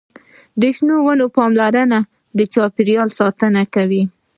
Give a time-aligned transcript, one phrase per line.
[0.59, 1.99] د شنو ونو پاملرنه
[2.37, 4.03] د چاپیریال ساتنه کوي.